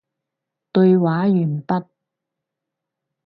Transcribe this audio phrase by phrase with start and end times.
[0.71, 1.85] 對話完畢